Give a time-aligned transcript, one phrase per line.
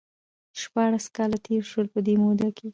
[0.61, 2.67] شپاړس کاله تېر شول ،په دې موده کې